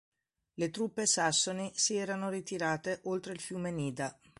[0.55, 4.17] Le truppe sassoni si erano ritirate oltre il fiume Nida.